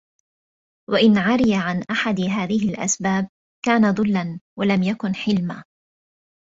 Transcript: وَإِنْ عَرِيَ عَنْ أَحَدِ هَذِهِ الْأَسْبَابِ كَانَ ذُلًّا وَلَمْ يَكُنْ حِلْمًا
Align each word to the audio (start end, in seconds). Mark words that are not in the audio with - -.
وَإِنْ 0.89 1.17
عَرِيَ 1.17 1.55
عَنْ 1.55 1.83
أَحَدِ 1.91 2.19
هَذِهِ 2.19 2.69
الْأَسْبَابِ 2.69 3.29
كَانَ 3.65 3.89
ذُلًّا 3.89 4.39
وَلَمْ 4.59 4.83
يَكُنْ 4.83 5.15
حِلْمًا 5.15 5.63